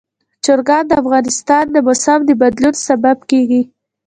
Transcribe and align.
چرګان 0.45 0.83
د 0.87 0.91
افغانستان 1.01 1.65
د 1.71 1.77
موسم 1.87 2.19
د 2.25 2.31
بدلون 2.41 2.75
سبب 2.87 3.17
کېږي. 3.29 3.61